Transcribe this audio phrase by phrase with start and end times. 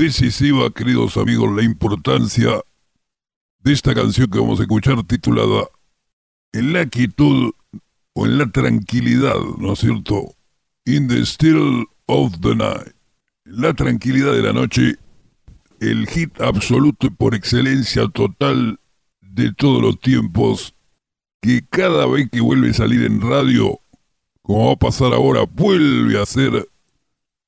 [0.00, 2.62] decisiva, queridos amigos, la importancia
[3.58, 5.68] de esta canción que vamos a escuchar titulada
[6.52, 7.52] En la quietud
[8.14, 10.34] o en la tranquilidad, ¿no es cierto?
[10.86, 12.94] In the still of the night.
[13.44, 14.96] La tranquilidad de la noche,
[15.80, 18.80] el hit absoluto y por excelencia total
[19.20, 20.74] de todos los tiempos,
[21.42, 23.78] que cada vez que vuelve a salir en radio,
[24.40, 26.66] como va a pasar ahora, vuelve a ser,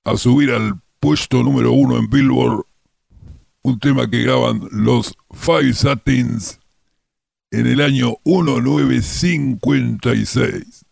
[0.04, 2.64] a subir al puesto número uno en Billboard,
[3.62, 6.60] un tema que graban los Five Satins
[7.50, 10.84] en el año 1956.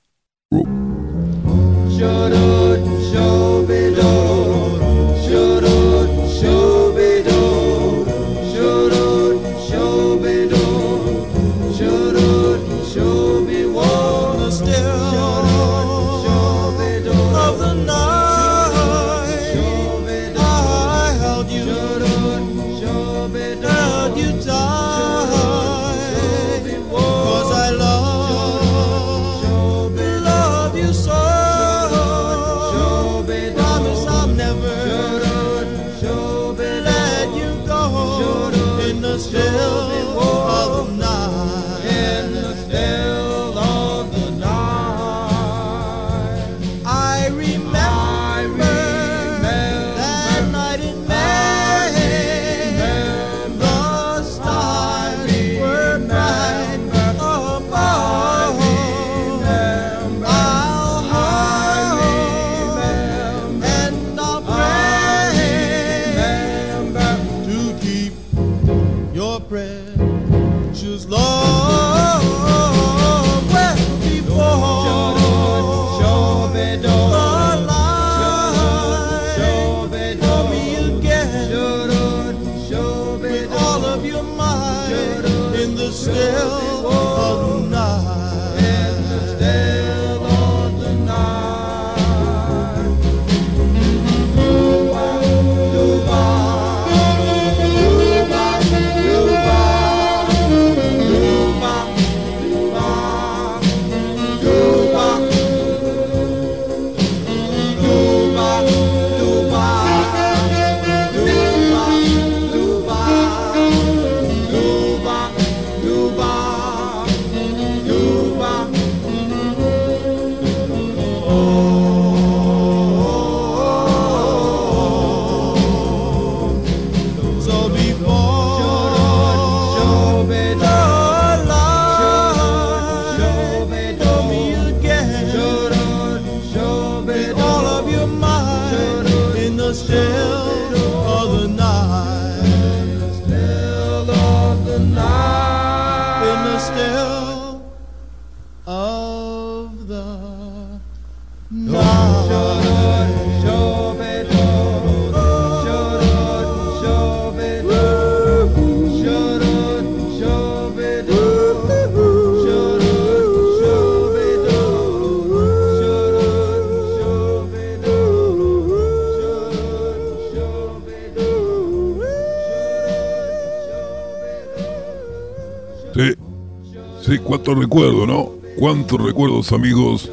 [177.31, 178.32] Cuánto recuerdo, ¿no?
[178.58, 180.11] Cuántos recuerdos, amigos.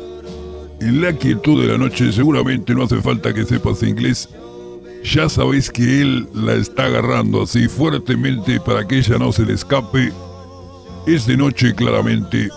[0.88, 4.30] En la quietud de la noche, seguramente no hace falta que sepas inglés.
[5.04, 9.52] Ya sabéis que él la está agarrando así fuertemente para que ella no se le
[9.52, 10.14] escape.
[11.06, 12.48] Es de noche, claramente.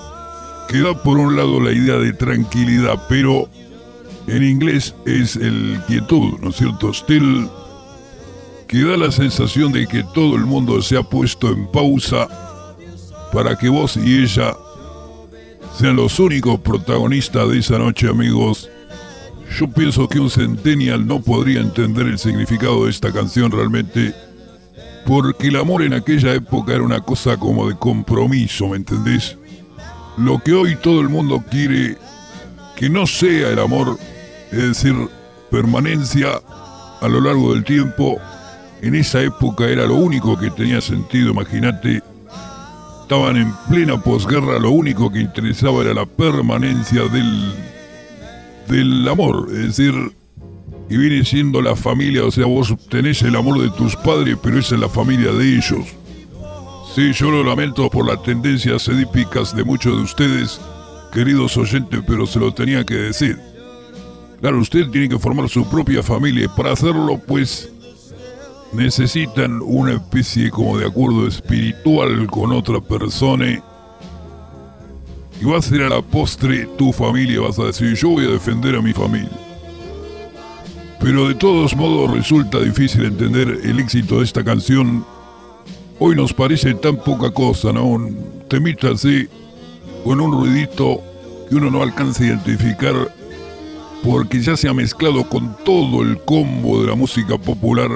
[0.68, 3.48] Queda por un lado la idea de tranquilidad, pero
[4.28, 6.94] en inglés es el quietud, ¿no es cierto?
[6.94, 7.48] Still,
[8.68, 12.28] que da la sensación de que todo el mundo se ha puesto en pausa
[13.32, 14.54] para que vos y ella
[15.80, 18.68] sean los únicos protagonistas de esa noche, amigos.
[19.58, 24.14] Yo pienso que un centennial no podría entender el significado de esta canción realmente,
[25.06, 29.38] porque el amor en aquella época era una cosa como de compromiso, ¿me entendés?
[30.18, 31.96] Lo que hoy todo el mundo quiere
[32.76, 33.96] que no sea el amor,
[34.52, 34.94] es decir,
[35.50, 36.42] permanencia
[37.00, 38.18] a lo largo del tiempo,
[38.82, 42.02] en esa época era lo único que tenía sentido, imagínate
[43.10, 47.52] estaban en plena posguerra, lo único que interesaba era la permanencia del,
[48.68, 49.92] del amor, es decir,
[50.88, 54.60] y viene siendo la familia, o sea, vos tenés el amor de tus padres, pero
[54.60, 55.86] esa es la familia de ellos.
[56.94, 60.60] Sí, yo lo lamento por las tendencias edípicas de muchos de ustedes,
[61.12, 63.40] queridos oyentes, pero se lo tenía que decir.
[64.40, 67.72] Claro, usted tiene que formar su propia familia y para hacerlo, pues,
[68.72, 73.62] necesitan una especie como de acuerdo espiritual con otra persona
[75.40, 78.30] y va a ser a la postre tu familia, vas a decir, yo voy a
[78.30, 79.30] defender a mi familia.
[81.00, 85.04] Pero de todos modos resulta difícil entender el éxito de esta canción.
[85.98, 87.86] Hoy nos parece tan poca cosa, ¿no?
[87.86, 89.26] Un temita así,
[90.04, 91.00] con un ruidito
[91.48, 92.94] que uno no alcanza a identificar
[94.02, 97.90] porque ya se ha mezclado con todo el combo de la música popular.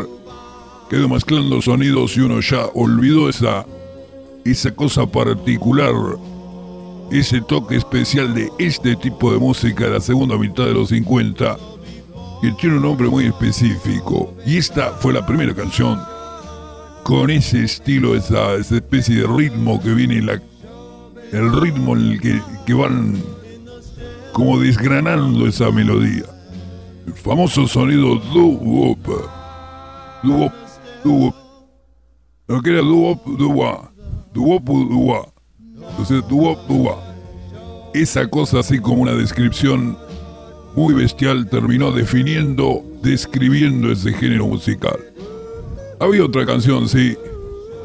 [0.94, 3.66] Quedó mezclando sonidos y uno ya olvidó esa,
[4.44, 5.92] esa cosa particular
[7.10, 11.56] ese toque especial de este tipo de música de la segunda mitad de los 50,
[12.40, 14.36] que tiene un nombre muy específico.
[14.46, 16.00] Y esta fue la primera canción
[17.02, 20.40] con ese estilo, esa, especie de ritmo que viene en la.
[21.32, 23.20] El ritmo en el que, que van
[24.32, 26.26] como desgranando esa melodía.
[27.04, 29.08] El famoso sonido doo-wop.
[31.04, 31.34] Doo-wop, doo-wop.
[32.48, 33.94] Lo que era doo-wop, doo-wop.
[34.32, 35.34] Doo-wop, doo-wop.
[35.90, 36.24] Entonces,
[37.94, 39.96] esa cosa así como una descripción
[40.74, 44.98] muy bestial terminó definiendo, describiendo ese género musical.
[46.00, 47.16] Había otra canción, sí,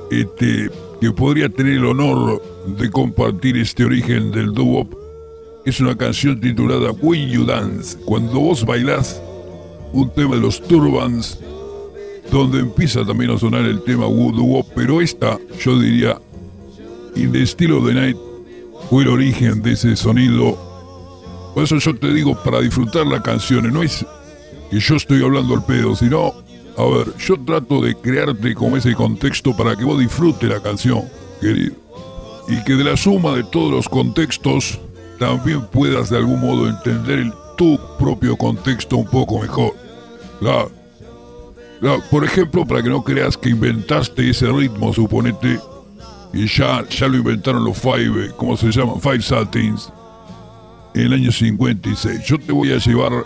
[0.09, 2.41] este, que podría tener el honor
[2.77, 4.89] de compartir este origen del doo
[5.65, 9.21] Es una canción titulada When You Dance, cuando vos bailás,
[9.93, 11.39] un tema de los Turbans,
[12.31, 16.19] donde empieza también a sonar el tema doo pero esta, yo diría,
[17.15, 18.17] the Style of the Night
[18.89, 20.57] fue el origen de ese sonido.
[21.53, 24.05] Por eso yo te digo, para disfrutar la canción, no es
[24.69, 26.33] que yo estoy hablando al pedo, sino,
[26.77, 31.03] a ver, yo trato de crearte como ese contexto para que vos disfrutes la canción,
[31.41, 31.75] querido.
[32.47, 34.79] Y que de la suma de todos los contextos
[35.19, 39.73] también puedas de algún modo entender tu propio contexto un poco mejor.
[40.39, 40.78] Claro.
[42.11, 45.59] Por ejemplo, para que no creas que inventaste ese ritmo, suponete,
[46.33, 48.99] y ya, ya lo inventaron los Five, ¿cómo se llaman?
[48.99, 49.91] Five Satins,
[50.93, 52.23] en el año 56.
[52.25, 53.25] Yo te voy a llevar,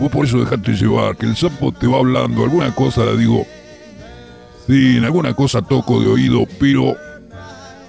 [0.00, 3.46] vos por eso dejate llevar, que el sapo te va hablando, alguna cosa la digo,
[4.66, 6.96] sí, en alguna cosa toco de oído, pero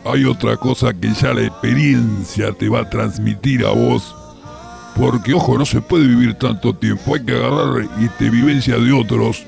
[0.06, 4.16] hay otra cosa que ya la experiencia te va a transmitir a vos.
[4.96, 9.44] Porque, ojo, no se puede vivir tanto tiempo, hay que agarrar este, vivencia de otros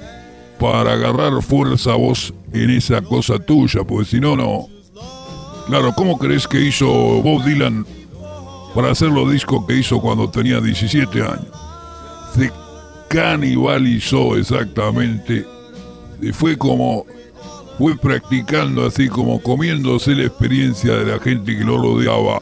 [0.60, 4.68] para agarrar fuerza vos en esa cosa tuya, porque si no, no,
[5.68, 7.88] Claro, ¿cómo crees que hizo Bob Dylan
[8.76, 11.48] para hacer los discos que hizo cuando tenía 17 años?
[12.36, 12.52] Se
[13.08, 15.44] canibalizó exactamente.
[16.22, 17.06] Y fue como,
[17.80, 22.40] fue practicando así como comiéndose la experiencia de la gente que lo rodeaba.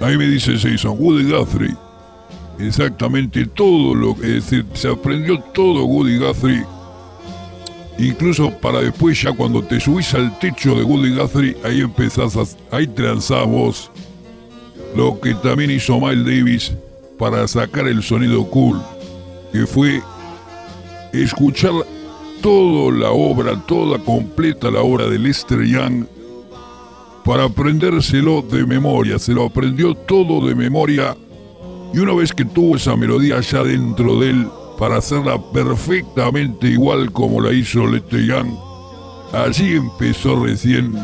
[0.00, 1.74] Ahí me dice Jason, Woody Guthrie.
[2.60, 6.64] Exactamente todo lo que, decir, se aprendió todo Woody Guthrie
[7.98, 12.76] Incluso para después, ya cuando te subís al techo de Woody Guthrie, ahí empezás a.
[12.76, 13.90] ahí transás vos.
[14.96, 16.72] Lo que también hizo Miles Davis
[17.18, 18.80] para sacar el sonido cool,
[19.52, 20.02] que fue
[21.12, 21.72] escuchar
[22.42, 26.06] toda la obra, toda completa la obra de Lester Young,
[27.24, 29.18] para aprendérselo de memoria.
[29.18, 31.16] Se lo aprendió todo de memoria.
[31.92, 34.48] Y una vez que tuvo esa melodía ya dentro de él,
[34.78, 38.54] para hacerla perfectamente igual como la hizo Lete Young.
[39.32, 40.94] Allí empezó recién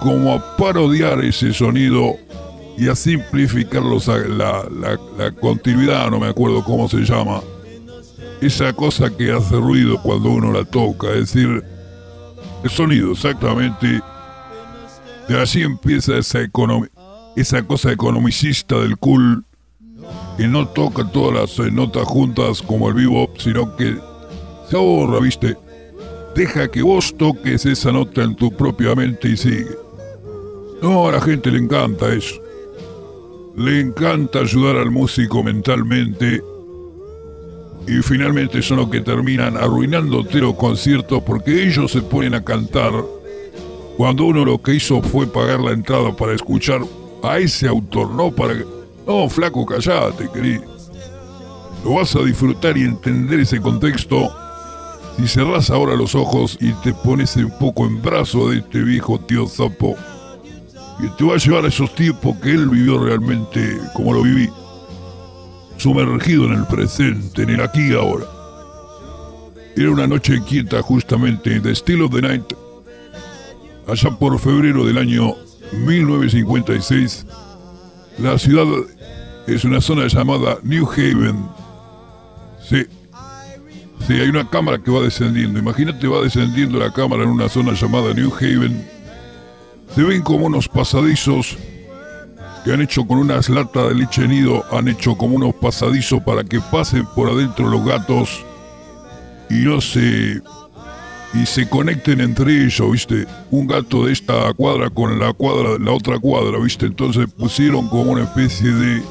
[0.00, 2.16] como a parodiar ese sonido
[2.76, 4.98] y a simplificar la,
[5.40, 7.40] continuidad, no me acuerdo cómo se llama.
[8.40, 11.62] Esa cosa que hace ruido cuando uno la toca, es decir,
[12.64, 14.00] el sonido exactamente.
[15.28, 16.38] De allí empieza esa,
[17.36, 19.44] esa cosa economicista del cool
[20.36, 23.96] que no toca todas las eh, notas juntas como el bebop, sino que
[24.68, 25.56] se ahorra, ¿viste?
[26.34, 29.76] Deja que vos toques esa nota en tu propia mente y sigue.
[30.80, 32.40] No, a la gente le encanta eso.
[33.56, 36.42] Le encanta ayudar al músico mentalmente
[37.86, 42.92] y finalmente son los que terminan arruinándote los conciertos porque ellos se ponen a cantar
[43.96, 46.80] cuando uno lo que hizo fue pagar la entrada para escuchar
[47.22, 48.54] a ese autor, no para
[49.10, 50.62] no, flaco, callate, querido.
[51.84, 54.32] Lo vas a disfrutar y entender ese contexto
[55.16, 59.18] si cerrás ahora los ojos y te pones un poco en brazo de este viejo
[59.18, 59.96] tío Zapo,
[61.00, 64.48] que te va a llevar a esos tiempos que él vivió realmente como lo viví,
[65.76, 68.26] sumergido en el presente, en el aquí y ahora.
[69.76, 72.52] Era una noche quieta justamente de Still of the Night,
[73.88, 75.34] allá por febrero del año
[75.72, 77.26] 1956
[78.22, 78.66] la ciudad
[79.54, 81.48] es una zona llamada New Haven.
[82.68, 82.86] Sí.
[84.06, 85.58] Sí, hay una cámara que va descendiendo.
[85.58, 88.86] Imagínate, va descendiendo la cámara en una zona llamada New Haven.
[89.94, 91.56] Se ven como unos pasadizos
[92.64, 96.44] que han hecho con unas latas de leche nido, han hecho como unos pasadizos para
[96.44, 98.44] que pasen por adentro los gatos
[99.48, 100.40] y no se
[101.32, 103.26] y se conecten entre ellos, ¿viste?
[103.50, 106.86] Un gato de esta cuadra con la cuadra, la otra cuadra, ¿viste?
[106.86, 109.02] Entonces pusieron como una especie de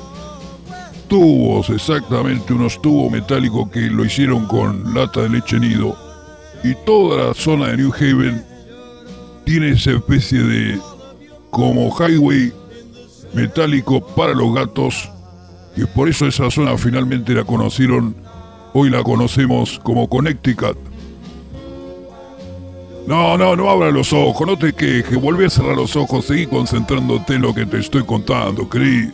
[1.10, 5.98] tubos, exactamente, unos tubos metálicos que lo hicieron con lata de leche nido.
[6.63, 8.46] Y toda la zona de New Haven
[9.44, 10.80] tiene esa especie de
[11.50, 12.54] como highway
[13.34, 15.10] metálico para los gatos.
[15.75, 18.16] Y por eso esa zona finalmente la conocieron,
[18.74, 20.78] hoy la conocemos como Connecticut.
[23.08, 26.46] No, no, no abra los ojos, no te quejes, volví a cerrar los ojos, seguí
[26.46, 29.10] concentrándote en lo que te estoy contando, Cris.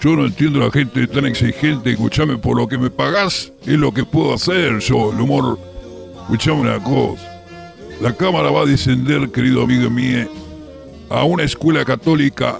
[0.00, 3.78] Yo no entiendo a la gente tan exigente, escúchame, por lo que me pagás es
[3.78, 5.58] lo que puedo hacer yo, el humor.
[6.22, 7.42] Escuchame una cosa,
[8.00, 10.28] la cámara va a descender, querido amigo mío,
[11.08, 12.58] a una escuela católica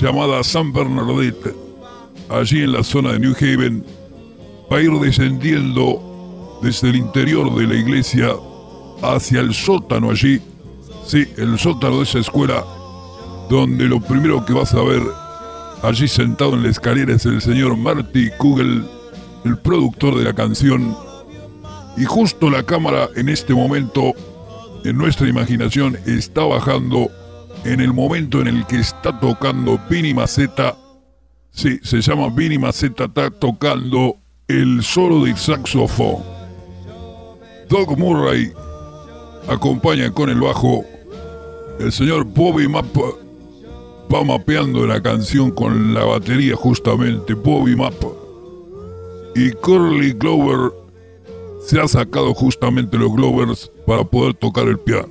[0.00, 1.54] llamada San Bernadette,
[2.28, 3.84] allí en la zona de New Haven,
[4.72, 8.30] va a ir descendiendo desde el interior de la iglesia
[9.02, 10.40] hacia el sótano allí.
[11.06, 12.64] Sí, el sótano de esa escuela,
[13.48, 15.02] donde lo primero que vas a ver
[15.84, 18.84] allí sentado en la escalera es el señor Marty Kugel,
[19.44, 20.96] el productor de la canción.
[21.96, 24.14] Y justo la cámara en este momento,
[24.84, 27.10] en nuestra imaginación, está bajando
[27.64, 30.74] en el momento en el que está tocando Vinny Maceta.
[31.50, 34.16] Sí, se llama Vinny Maceta, está tocando
[34.48, 36.22] el solo de saxofón.
[37.68, 38.52] Doug Murray
[39.48, 40.84] acompaña con el bajo.
[41.78, 42.86] El señor Bobby Map
[44.12, 47.94] va mapeando la canción con la batería justamente, Bobby Map.
[49.34, 50.72] Y Curly Glover
[51.66, 55.08] se ha sacado justamente los Glovers para poder tocar el piano.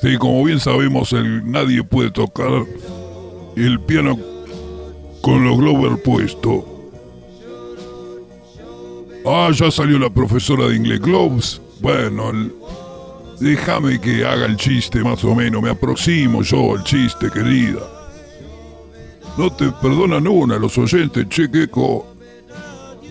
[0.00, 1.12] Sí, como bien sabemos,
[1.44, 2.64] nadie puede tocar
[3.56, 4.18] el piano
[5.22, 6.64] con los Glover puestos.
[9.24, 11.60] Ah, ya salió la profesora de inglés Gloves.
[11.80, 12.32] Bueno,
[13.40, 17.95] Déjame que haga el chiste más o menos, me aproximo yo al chiste, querida.
[19.36, 21.48] No te perdonan una los oyentes, che,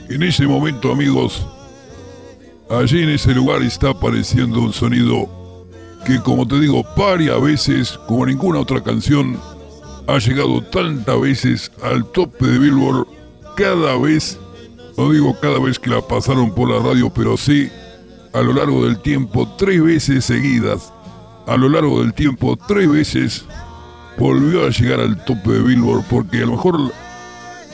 [0.10, 1.46] En ese momento, amigos,
[2.70, 5.30] allí en ese lugar está apareciendo un sonido
[6.06, 9.40] que, como te digo, varias veces, como ninguna otra canción,
[10.08, 13.08] ha llegado tantas veces al tope de Billboard,
[13.56, 14.40] cada vez,
[14.98, 17.70] no digo cada vez que la pasaron por la radio, pero sí
[18.34, 20.92] a lo largo del tiempo tres veces seguidas,
[21.48, 23.46] a lo largo del tiempo tres veces
[24.18, 26.92] volvió a llegar al tope de Billboard porque a lo mejor,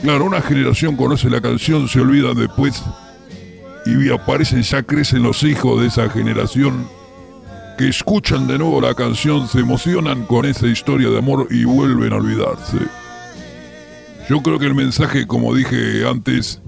[0.02, 2.82] claro, una generación conoce la canción, se olvida después
[3.86, 6.86] y aparecen, ya crecen los hijos de esa generación
[7.78, 12.12] que escuchan de nuevo la canción, se emocionan con esa historia de amor y vuelven
[12.12, 12.78] a olvidarse.
[14.28, 16.62] Yo creo que el mensaje, como dije antes,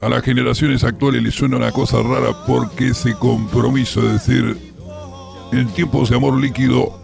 [0.00, 4.56] a las generaciones actuales les suena una cosa rara porque ese compromiso de decir,
[5.52, 7.00] en tiempos de amor líquido,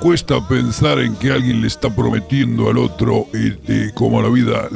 [0.00, 4.68] cuesta pensar en que alguien le está prometiendo al otro este, como la vida,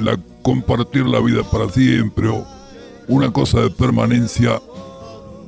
[0.43, 2.47] compartir la vida para siempre o
[3.09, 4.61] una cosa de permanencia.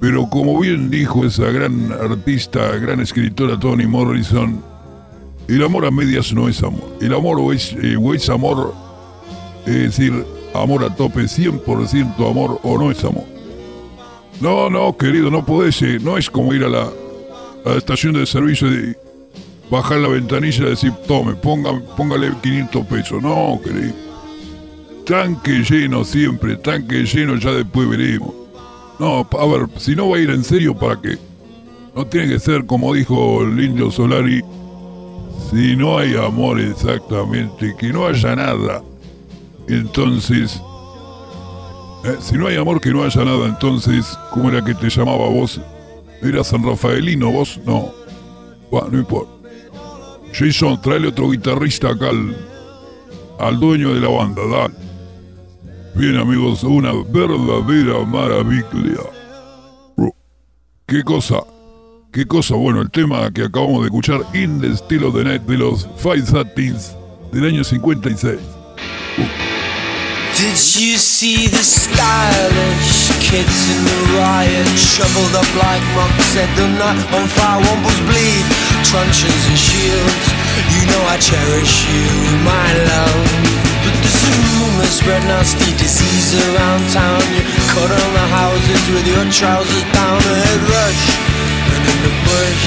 [0.01, 4.63] Pero como bien dijo esa gran artista, gran escritora Toni Morrison,
[5.49, 6.97] el amor a medias no es amor.
[7.01, 7.97] El amor o es, eh,
[8.33, 8.75] amor,
[9.67, 13.25] es decir, amor a tope, 100% amor o no es amor.
[14.41, 16.89] No, no, querido, no podés, eh, no es como ir a la,
[17.77, 18.69] estación de servicio
[19.71, 23.23] bajar la ventanilla y decir, tome, ponga, póngale 500 pesos.
[23.23, 23.95] No, querido.
[25.07, 28.35] Tanque lleno siempre, tanque lleno, ya después veremos.
[28.99, 31.19] No, a ver, si no va a ir en serio, ¿para qué?
[31.95, 34.43] No tiene que ser como dijo el indio Solari,
[35.51, 38.83] si no hay amor exactamente, que no haya nada.
[39.69, 40.61] Entonces,
[42.05, 43.47] eh, si no hay amor, que no haya nada.
[43.47, 45.61] Entonces, ¿cómo era que te llamaba vos?
[46.23, 47.61] ¿Era San Rafaelino vos?
[47.65, 47.93] No.
[48.71, 49.36] No importa.
[50.39, 52.37] Jason, tráele otro guitarrista acá al,
[53.39, 54.75] al dueño de la banda, dale.
[55.95, 59.01] Bien amigos, una verdadera maravilla.
[60.87, 61.37] ¿Qué cosa?
[62.13, 62.55] ¿Qué cosa?
[62.55, 65.89] Bueno, el tema que acabamos de escuchar, In the Steel of the Night de los
[65.97, 66.95] Five Satins
[67.33, 68.39] del año 56.
[70.37, 74.67] Did you see the stylish kids in the riot?
[74.79, 78.47] Shoveled up like monks, set the night on fire, wombles bleed,
[78.87, 80.27] truncheons and shields.
[80.71, 82.07] You know I cherish you,
[82.47, 83.27] my love.
[83.83, 87.23] But there's a rumor spread nasty disease around town.
[87.35, 87.43] You
[87.75, 91.05] cut on the houses with your trousers down, a head rush,
[91.75, 92.65] and in the bush,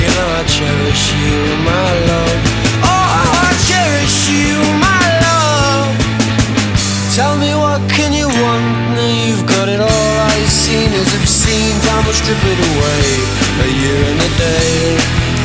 [0.00, 1.36] you know I cherish you,
[1.68, 2.40] my love.
[2.80, 3.08] Oh,
[3.44, 4.56] I cherish you,
[12.22, 13.02] strip it away.
[13.66, 14.94] A year and a day.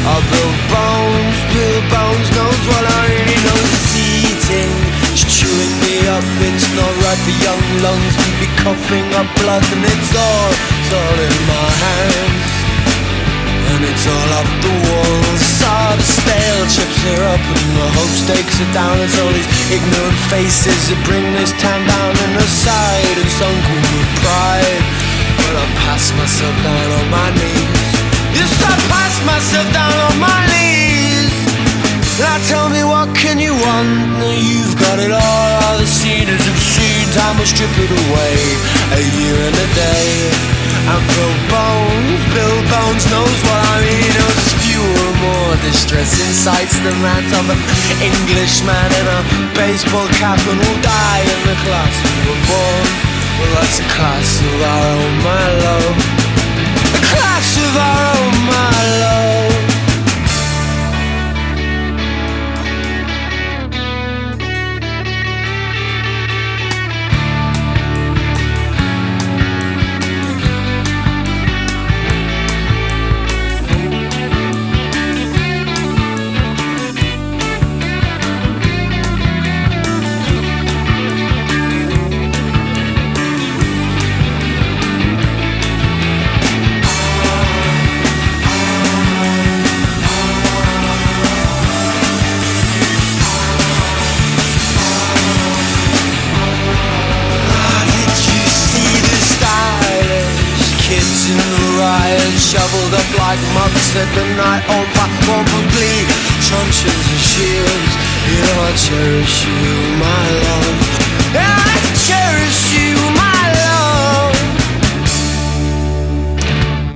[0.06, 4.72] I'll build bones, build bones, knows what I really know is eating.
[5.12, 9.66] It's chewing me up, it's not right for young lungs to be coughing up blood,
[9.74, 12.46] and it's all, it's all in my hands.
[13.74, 15.42] And it's all up the walls.
[15.60, 18.96] Saw the stale chips are up and the hope stakes are down.
[19.02, 24.12] It's all these ignorant faces that bring this town down and aside and sunken with
[24.24, 25.07] pride.
[25.84, 27.98] Pass myself down on my knees.
[28.38, 31.34] Yes, I pass myself down on my knees.
[32.18, 33.90] Now tell me what can you want?
[34.18, 35.50] Now you've got it all.
[35.70, 37.10] All the seen is obscene.
[37.14, 38.36] Time will strip it away.
[38.98, 40.58] A year and a day.
[40.88, 44.12] And Bill Bones, Bill Bones knows what I mean.
[44.18, 47.60] There's fewer, more distressing sights than that of an
[48.02, 49.20] Englishman in a
[49.54, 53.07] baseball cap and will die in the class we were born.
[53.40, 55.98] Well, that's a class of our own, my love.
[56.98, 58.77] A class of our own, my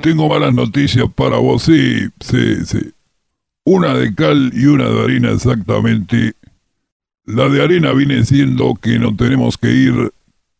[0.02, 2.92] Tengo malas noticias para vos, sí, sí, sí.
[3.64, 6.34] Una de cal y una de harina exactamente.
[7.26, 10.12] La de harina viene siendo que no tenemos que ir,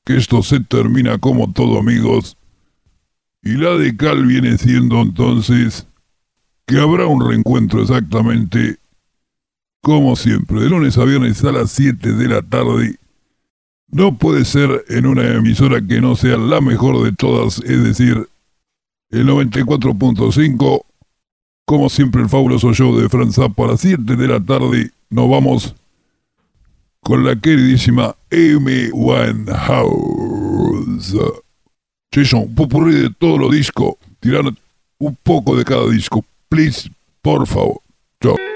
[0.06, 2.38] que esto se termina como todo amigos.
[3.42, 5.88] Y la de cal viene siendo entonces
[6.68, 8.78] que habrá un reencuentro exactamente
[9.82, 12.98] como siempre, de lunes a viernes a las 7 de la tarde.
[13.88, 18.28] No puede ser en una emisora que no sea la mejor de todas, es decir,
[19.12, 20.82] el 94.5.
[21.66, 24.92] Como siempre, el fabuloso show de Franz Zappa a las 7 de la tarde.
[25.10, 25.76] Nos vamos
[27.02, 28.90] con la queridísima M.
[28.94, 29.94] Winehouse.
[32.14, 33.96] Jason, popurrí de todos los discos.
[34.20, 34.44] Tirar
[34.98, 36.26] un poco de cada disco.
[36.50, 37.82] Please, por favor.
[38.22, 38.51] Chao.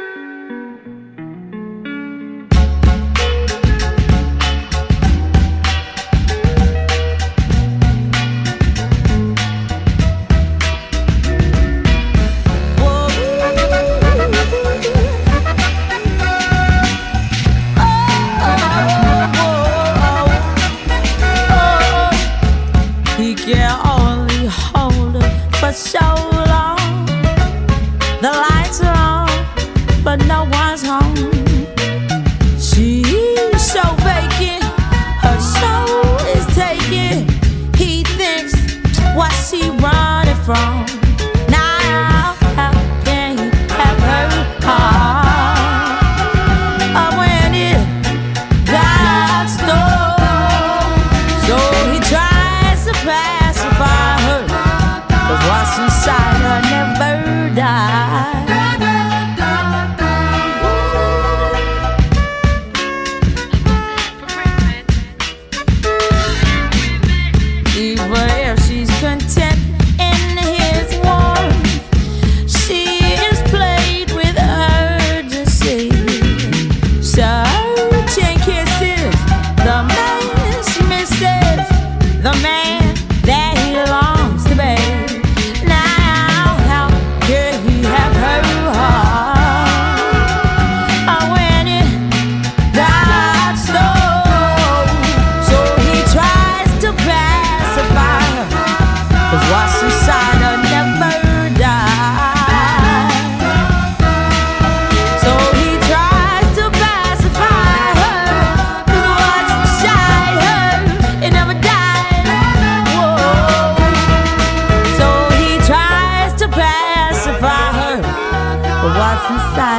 [119.28, 119.75] se sai.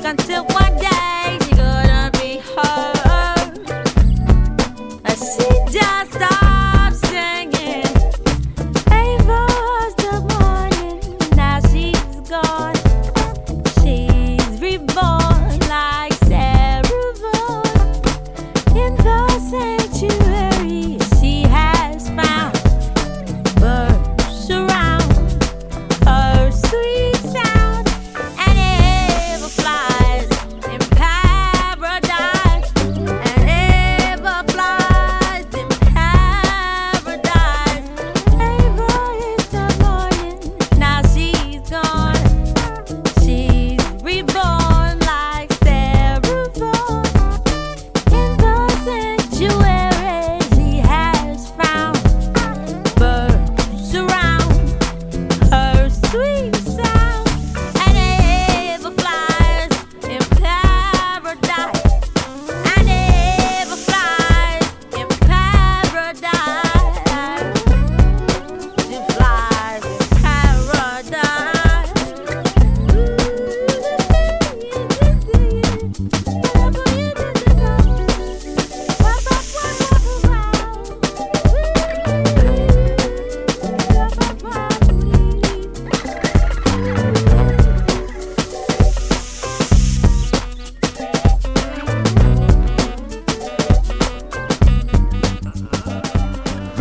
[0.00, 0.71] until one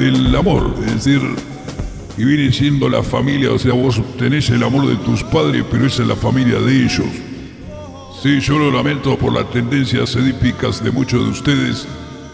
[0.02, 1.22] decir,
[2.18, 5.86] y viene siendo la familia, o sea, vos tenés el amor de tus padres, pero
[5.86, 7.06] es la familia de ellos.
[8.22, 11.88] Sí, yo lo lamento por las tendencias edípicas de muchos de ustedes,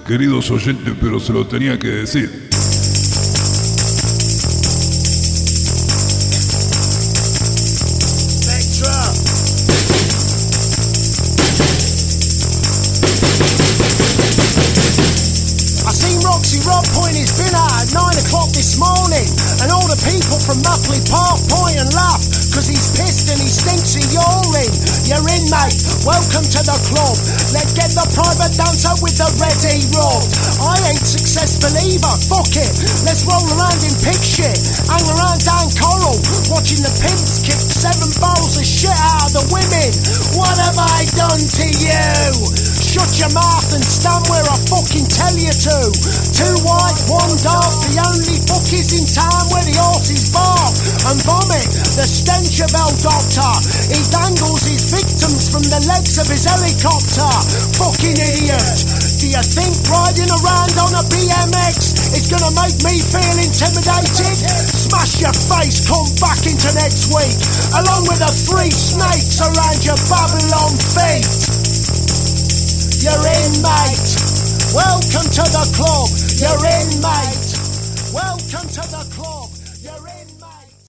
[0.06, 2.47] queridos oyentes, pero se lo tenía que decir.
[22.58, 24.74] Cause he's pissed and he stinks of urine.
[25.06, 25.78] You're in, mate.
[26.02, 27.14] Welcome to the club.
[27.54, 30.26] Let's get the private dancer with the ready rod.
[30.66, 32.16] I ain't successful either.
[32.26, 32.74] Fuck it.
[33.06, 34.58] Let's roll around in pig shit.
[34.90, 36.18] Hang around down Coral,
[36.50, 39.90] watching the pimps kick seven bowls of shit out of the women.
[40.42, 42.67] What have I done to you?
[42.98, 45.78] Shut your mouth and stand where I fucking tell you to.
[46.34, 50.74] Two white, one dark, the only fuck is in town where the horses bark
[51.06, 53.54] and vomit The stench of El Doctor.
[53.94, 57.30] He dangles his victims from the legs of his helicopter.
[57.78, 58.66] Fucking idiot.
[59.22, 64.42] Do you think riding around on a BMX is gonna make me feel intimidated?
[64.74, 67.38] Smash your face, come back into next week,
[67.78, 71.47] along with the three snakes around your Babylon feet.
[73.08, 74.10] You're in, mate.
[74.76, 76.12] Welcome to the club.
[76.44, 77.48] You're in, mate.
[78.14, 79.17] Welcome to the club.